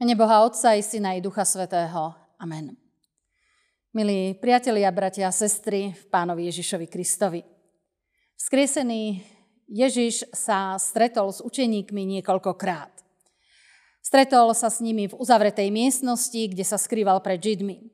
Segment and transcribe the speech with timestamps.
[0.00, 2.16] Mene Boha Otca i Syna i Ducha Svetého.
[2.40, 2.72] Amen.
[3.92, 7.44] Milí priatelia, bratia a sestry v Pánovi Ježišovi Kristovi.
[8.32, 9.20] Skriesený
[9.68, 12.88] Ježiš sa stretol s učeníkmi niekoľkokrát.
[14.00, 17.92] Stretol sa s nimi v uzavretej miestnosti, kde sa skrýval pred Židmi.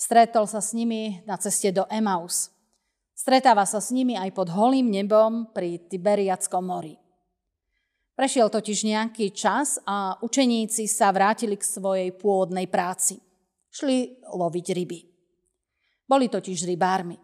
[0.00, 2.56] Stretol sa s nimi na ceste do Emaus.
[3.12, 7.03] Stretáva sa s nimi aj pod holým nebom pri Tiberiackom mori.
[8.14, 13.18] Prešiel totiž nejaký čas a učeníci sa vrátili k svojej pôvodnej práci.
[13.74, 15.00] Šli loviť ryby.
[16.06, 17.18] Boli totiž rybármi.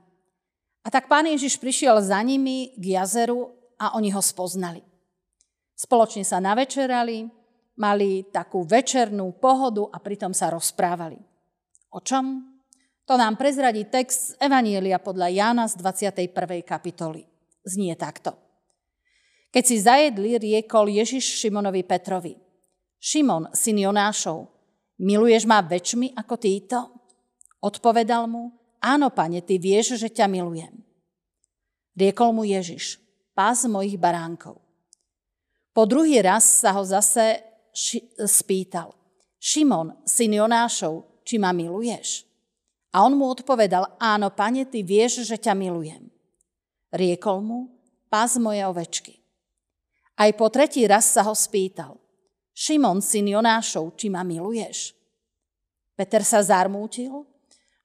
[0.83, 4.83] A tak pán Ježiš prišiel za nimi k jazeru a oni ho spoznali.
[5.79, 7.31] Spoločne sa navečerali,
[7.79, 11.23] mali takú večernú pohodu a pritom sa rozprávali.
[11.95, 12.51] O čom?
[13.07, 16.67] To nám prezradí text z Evanielia podľa Jána z 21.
[16.67, 17.31] kapitoly.
[17.63, 18.50] Znie takto.
[19.51, 22.39] Keď si zajedli, riekol Ježiš Šimonovi Petrovi.
[23.03, 24.47] Šimon, syn Jonášov,
[25.03, 26.79] miluješ ma väčšmi ako títo?
[27.59, 30.73] Odpovedal mu, áno, pane, ty vieš, že ťa milujem.
[31.99, 33.03] Riekol mu Ježiš,
[33.35, 34.63] pás mojich baránkov.
[35.75, 37.43] Po druhý raz sa ho zase
[37.75, 38.95] ši- spýtal,
[39.41, 42.29] Šimon, syn Jonášov, či ma miluješ?
[42.93, 46.13] A on mu odpovedal, áno, pane, ty vieš, že ťa milujem.
[46.93, 47.59] Riekol mu,
[48.13, 49.20] pás moje ovečky.
[50.21, 51.97] Aj po tretí raz sa ho spýtal.
[52.53, 54.93] Šimon, syn Jonášov, či ma miluješ?
[55.97, 57.25] Peter sa zarmútil,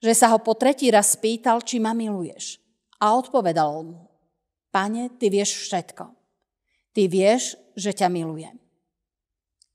[0.04, 2.60] že sa ho po tretí raz spýtal, či ma miluješ.
[3.00, 4.04] A odpovedal mu,
[4.68, 6.12] pane, ty vieš všetko.
[6.92, 8.60] Ty vieš, že ťa milujem.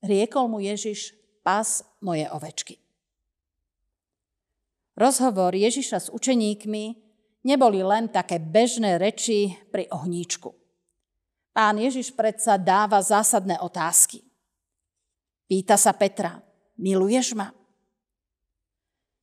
[0.06, 2.78] Riekol mu Ježiš, pás moje ovečky.
[4.94, 6.86] Rozhovor Ježiša s učeníkmi
[7.42, 10.61] neboli len také bežné reči pri ohníčku.
[11.52, 14.24] Pán Ježiš predsa dáva zásadné otázky.
[15.52, 16.40] Pýta sa Petra,
[16.80, 17.52] miluješ ma?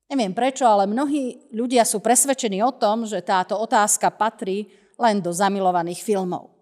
[0.09, 4.69] Neviem prečo, ale mnohí ľudia sú presvedčení o tom, že táto otázka patrí
[5.01, 6.53] len do zamilovaných filmov.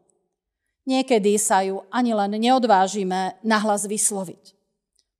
[0.86, 4.54] Niekedy sa ju ani len neodvážime nahlas vysloviť.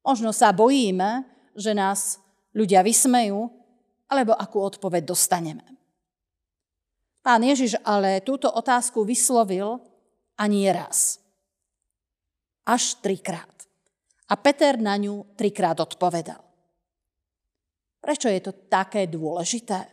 [0.06, 1.26] Možno sa bojíme,
[1.58, 2.22] že nás
[2.54, 3.50] ľudia vysmejú,
[4.06, 5.66] alebo akú odpoveď dostaneme.
[7.26, 9.82] Pán Ježiš ale túto otázku vyslovil
[10.36, 11.20] ani raz.
[12.66, 13.56] Až trikrát.
[14.26, 16.42] A Peter na ňu trikrát odpovedal.
[18.02, 19.86] Prečo je to také dôležité?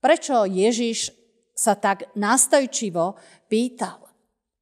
[0.00, 1.12] Prečo Ježiš
[1.56, 3.16] sa tak nástojčivo
[3.48, 4.00] pýtal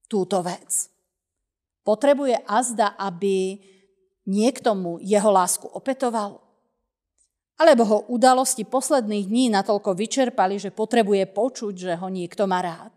[0.07, 0.91] túto vec?
[1.83, 3.59] Potrebuje azda, aby
[4.31, 6.41] niekto mu jeho lásku opetoval?
[7.55, 12.95] Alebo ho udalosti posledných dní natoľko vyčerpali, že potrebuje počuť, že ho niekto má rád?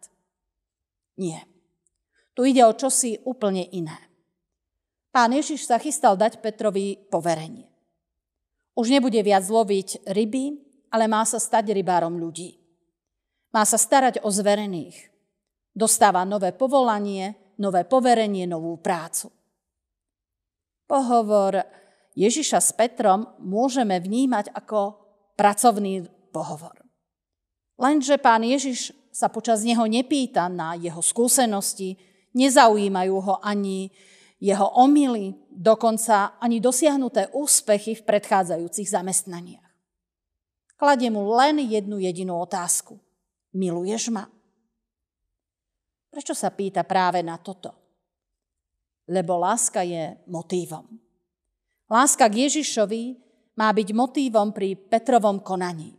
[1.17, 1.45] Nie.
[2.37, 3.97] Tu ide o čosi úplne iné.
[5.09, 7.65] Pán Ježiš sa chystal dať Petrovi poverenie.
[8.77, 10.61] Už nebude viac loviť ryby,
[10.93, 12.61] ale má sa stať rybárom ľudí.
[13.49, 15.09] Má sa starať o zverených.
[15.73, 19.33] Dostáva nové povolanie, nové poverenie, novú prácu.
[20.85, 21.57] Pohovor
[22.13, 24.93] Ježiša s Petrom môžeme vnímať ako
[25.33, 26.85] pracovný pohovor.
[27.81, 31.97] Lenže pán Ježiš sa počas neho nepýta na jeho skúsenosti,
[32.35, 33.91] Nezaujímajú ho ani
[34.37, 39.65] jeho omily, dokonca ani dosiahnuté úspechy v predchádzajúcich zamestnaniach.
[40.77, 43.01] Kladie mu len jednu jedinú otázku.
[43.57, 44.29] Miluješ ma?
[46.13, 47.73] Prečo sa pýta práve na toto?
[49.09, 50.85] Lebo láska je motívom.
[51.89, 53.17] Láska k Ježišovi
[53.57, 55.97] má byť motívom pri Petrovom konaní.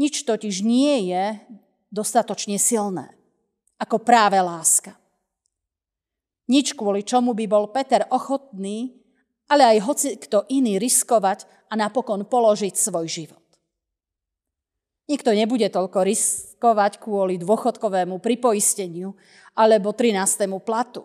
[0.00, 1.36] Nič totiž nie je
[1.92, 3.12] dostatočne silné
[3.78, 4.94] ako práve láska.
[6.50, 9.00] Nič kvôli čomu by bol Peter ochotný,
[9.48, 13.44] ale aj hoci kto iný riskovať a napokon položiť svoj život.
[15.04, 19.12] Nikto nebude toľko riskovať kvôli dôchodkovému pripoisteniu
[19.52, 20.48] alebo 13.
[20.64, 21.04] platu.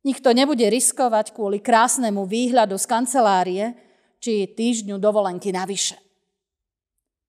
[0.00, 3.64] Nikto nebude riskovať kvôli krásnemu výhľadu z kancelárie
[4.24, 6.00] či týždňu dovolenky navyše.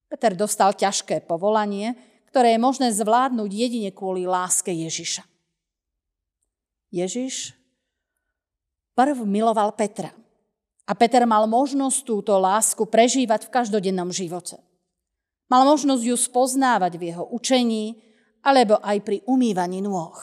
[0.08, 1.96] Peter dostal ťažké povolanie,
[2.32, 5.28] ktoré je možné zvládnuť jedine kvôli láske Ježiša.
[6.92, 7.52] Ježiš
[8.96, 10.16] prv miloval Petra.
[10.88, 14.60] A Peter mal možnosť túto lásku prežívať v každodennom živote.
[15.52, 18.00] Mal možnosť ju spoznávať v jeho učení
[18.44, 20.16] alebo aj pri umývaní nôh.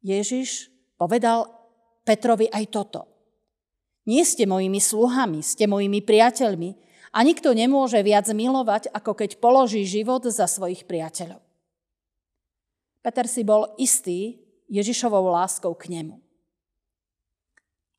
[0.00, 1.48] Ježiš povedal
[2.02, 3.00] Petrovi aj toto.
[4.08, 6.74] Nie ste mojimi sluhami, ste mojimi priateľmi,
[7.12, 11.44] a nikto nemôže viac milovať, ako keď položí život za svojich priateľov.
[13.04, 14.40] Peter si bol istý
[14.72, 16.16] Ježišovou láskou k nemu.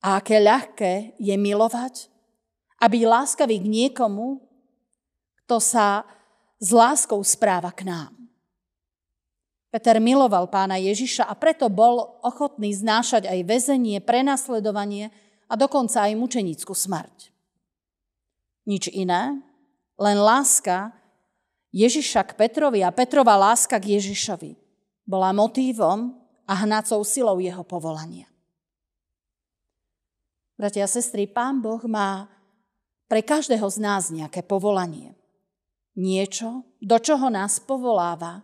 [0.03, 2.09] A aké ľahké je milovať
[2.81, 4.41] a byť láskavý k niekomu,
[5.45, 6.03] kto sa
[6.59, 8.11] s láskou správa k nám.
[9.73, 15.09] Peter miloval pána Ježiša a preto bol ochotný znášať aj väzenie, prenasledovanie
[15.49, 17.32] a dokonca aj mučenickú smrť.
[18.63, 19.39] Nič iné,
[19.99, 20.95] len láska
[21.75, 24.55] Ježiša k Petrovi a Petrova láska k Ježišovi
[25.03, 26.15] bola motívom
[26.47, 28.29] a hnacou silou jeho povolania.
[30.55, 32.31] Bratia a sestry, Pán Boh má
[33.11, 35.17] pre každého z nás nejaké povolanie–
[35.97, 38.41] niečo, do čoho nás povoláva.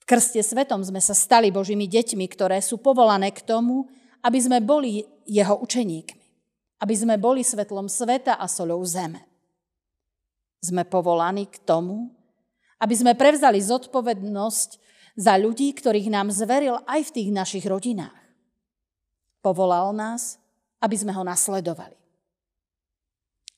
[0.00, 3.90] V krste svetom sme sa stali Božími deťmi, ktoré sú povolané k tomu,
[4.22, 6.15] aby sme boli jeho učeníkmi.
[6.76, 9.24] Aby sme boli svetlom sveta a solou zeme.
[10.60, 12.12] Sme povolaní k tomu,
[12.76, 14.70] aby sme prevzali zodpovednosť
[15.16, 18.12] za ľudí, ktorých nám zveril aj v tých našich rodinách.
[19.40, 20.36] Povolal nás,
[20.84, 21.96] aby sme ho nasledovali.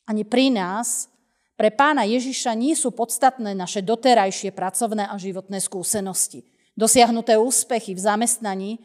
[0.06, 1.11] Ani pri nás
[1.59, 6.47] pre pána Ježiša nie sú podstatné naše doterajšie pracovné a životné skúsenosti,
[6.79, 8.79] dosiahnuté úspechy v zamestnaní,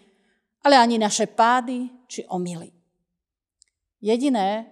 [0.66, 2.74] ale ani naše pády či omily.
[4.04, 4.68] Jediné,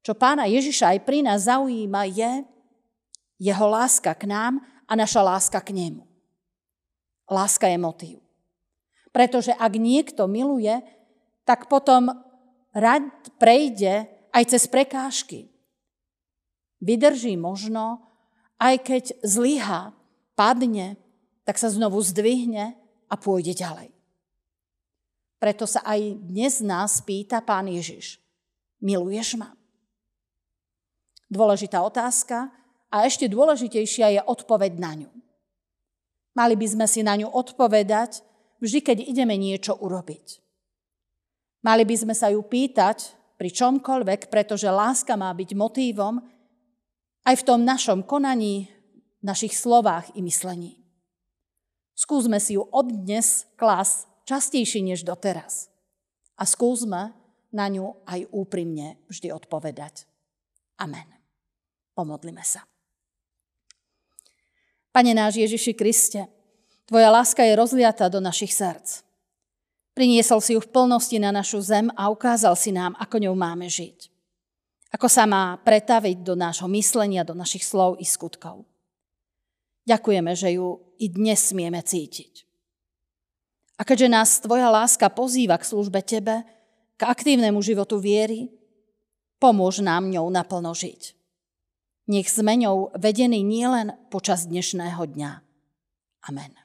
[0.00, 2.48] čo pána Ježiša aj pri nás zaujíma, je
[3.36, 6.08] jeho láska k nám a naša láska k nemu.
[7.28, 8.16] Láska je motív.
[9.12, 10.80] Pretože ak niekto miluje,
[11.44, 12.08] tak potom
[12.72, 13.04] rad
[13.36, 15.52] prejde aj cez prekážky,
[16.80, 18.00] vydrží možno,
[18.56, 19.92] aj keď zlyhá,
[20.32, 20.96] padne,
[21.44, 22.74] tak sa znovu zdvihne
[23.12, 23.92] a pôjde ďalej.
[25.36, 28.23] Preto sa aj dnes nás pýta pán Ježiš.
[28.84, 29.56] Miluješ ma?
[31.32, 32.52] Dôležitá otázka
[32.92, 35.10] a ešte dôležitejšia je odpoveď na ňu.
[36.36, 38.20] Mali by sme si na ňu odpovedať
[38.60, 40.44] vždy, keď ideme niečo urobiť.
[41.64, 46.20] Mali by sme sa ju pýtať pri čomkoľvek, pretože láska má byť motívom,
[47.24, 48.68] aj v tom našom konaní,
[49.24, 50.84] našich slovách i myslení.
[51.96, 55.72] Skúsme si ju od dnes klas častejšie než doteraz.
[56.36, 57.16] A skúsme
[57.54, 60.10] na ňu aj úprimne vždy odpovedať.
[60.82, 61.06] Amen.
[61.94, 62.66] Pomodlime sa.
[64.90, 66.26] Pane náš Ježiši Kriste,
[66.84, 69.00] Tvoja láska je rozliata do našich srdc.
[69.96, 73.70] Priniesol si ju v plnosti na našu zem a ukázal si nám, ako ňou máme
[73.70, 74.10] žiť.
[74.92, 78.66] Ako sa má pretaviť do nášho myslenia, do našich slov i skutkov.
[79.88, 82.44] Ďakujeme, že ju i dnes smieme cítiť.
[83.78, 86.46] A keďže nás Tvoja láska pozýva k službe Tebe,
[86.94, 88.50] k aktívnemu životu viery,
[89.42, 91.14] pomôž nám ňou naplno žiť.
[92.08, 95.30] Nech sme ňou vedení nielen počas dnešného dňa.
[96.28, 96.63] Amen.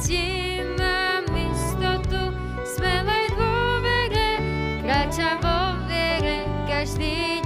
[0.00, 2.34] svetí mám istotu,
[2.66, 4.30] smelej dôvere,
[4.82, 7.40] kráčam vo viere každý.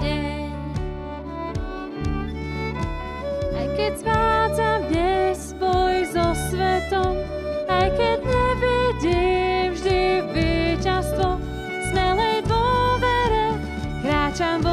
[3.53, 6.33] Aj keď zvádzam dnes boj so
[7.69, 10.01] aj keď nevidím vždy
[10.33, 11.37] víťazstvo,
[11.93, 13.61] smelej dôvere,
[14.01, 14.65] kráčam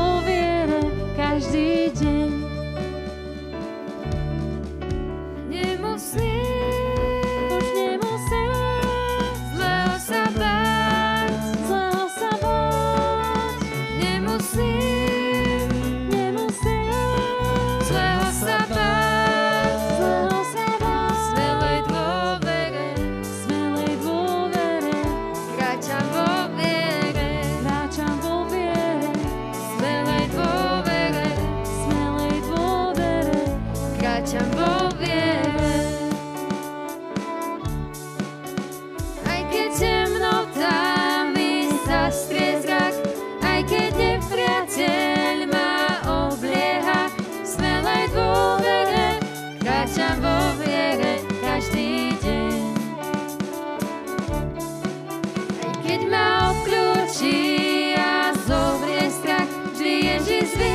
[60.26, 60.75] changes.